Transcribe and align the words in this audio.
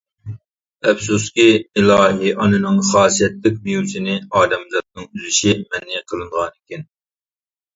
ئەپسۇسكى 0.91 1.43
ئىلاھىي 1.81 2.31
ئانىنىڭ 2.45 2.79
خاسىيەتلىك 2.87 3.61
مېۋىسىنى 3.67 4.17
ئادەمزاتنىڭ 4.41 5.07
ئۈزۈشى 5.13 5.55
مەنئى 5.61 6.03
قىلىنغانىكەن. 6.11 6.91